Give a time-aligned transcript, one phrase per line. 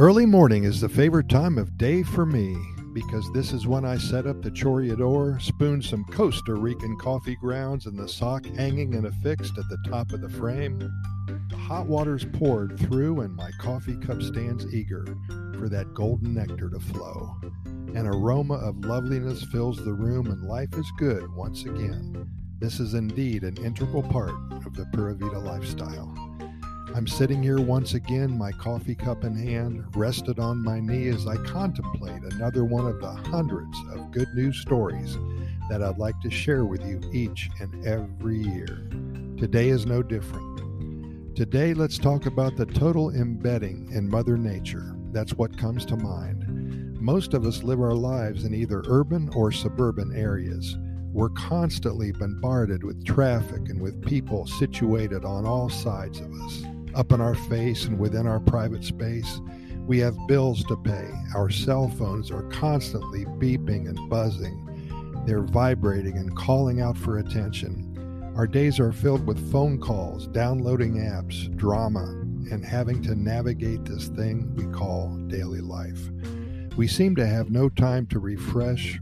[0.00, 2.56] Early morning is the favorite time of day for me
[2.94, 7.84] because this is when I set up the chorreador, spoon some Costa Rican coffee grounds,
[7.84, 10.78] and the sock hanging and affixed at the top of the frame.
[11.50, 15.04] The hot water's poured through, and my coffee cup stands eager
[15.58, 17.36] for that golden nectar to flow.
[17.94, 22.26] An aroma of loveliness fills the room, and life is good once again.
[22.58, 24.32] This is indeed an integral part
[24.64, 26.29] of the Pura Vida lifestyle.
[26.92, 31.24] I'm sitting here once again, my coffee cup in hand, rested on my knee as
[31.24, 35.16] I contemplate another one of the hundreds of good news stories
[35.68, 38.88] that I'd like to share with you each and every year.
[39.38, 41.36] Today is no different.
[41.36, 44.96] Today, let's talk about the total embedding in Mother Nature.
[45.12, 47.00] That's what comes to mind.
[47.00, 50.76] Most of us live our lives in either urban or suburban areas.
[51.12, 57.12] We're constantly bombarded with traffic and with people situated on all sides of us up
[57.12, 59.40] in our face and within our private space.
[59.86, 61.10] We have bills to pay.
[61.34, 65.22] Our cell phones are constantly beeping and buzzing.
[65.26, 68.32] They're vibrating and calling out for attention.
[68.36, 72.04] Our days are filled with phone calls, downloading apps, drama,
[72.50, 76.08] and having to navigate this thing we call daily life.
[76.76, 79.00] We seem to have no time to refresh,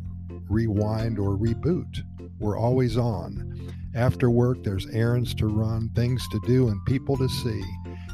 [0.49, 2.03] rewind, or reboot.
[2.41, 3.55] We're always on.
[3.95, 7.63] After work, there's errands to run, things to do, and people to see.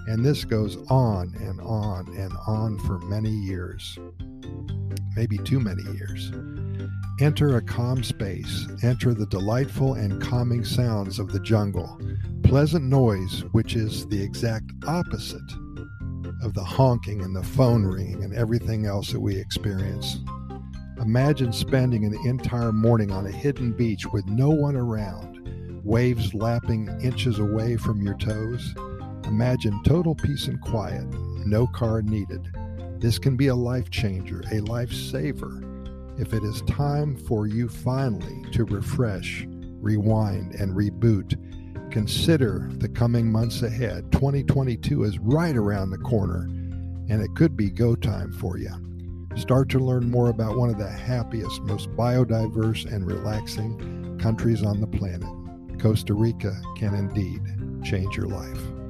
[0.07, 3.99] And this goes on and on and on for many years.
[5.17, 6.31] Maybe too many years.
[7.21, 8.67] Enter a calm space.
[8.83, 12.01] Enter the delightful and calming sounds of the jungle.
[12.43, 15.53] Pleasant noise, which is the exact opposite
[16.43, 20.19] of the honking and the phone ringing and everything else that we experience.
[21.01, 25.35] Imagine spending an entire morning on a hidden beach with no one around
[25.85, 28.75] waves lapping inches away from your toes.
[29.25, 31.05] Imagine total peace and quiet,
[31.47, 32.51] no car needed.
[32.99, 35.63] This can be a life changer, a life saver,
[36.19, 41.39] if it is time for you finally to refresh, rewind, and reboot.
[41.93, 44.11] Consider the coming months ahead.
[44.11, 46.45] 2022 is right around the corner,
[47.11, 48.71] and it could be go time for you.
[49.37, 54.81] Start to learn more about one of the happiest, most biodiverse, and relaxing countries on
[54.81, 55.44] the planet.
[55.85, 57.43] Costa Rica can indeed
[57.85, 58.84] change your life.